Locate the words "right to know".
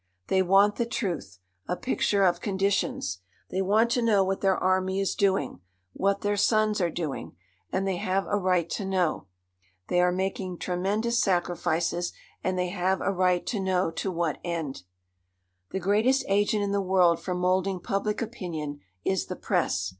8.35-9.27, 13.11-13.91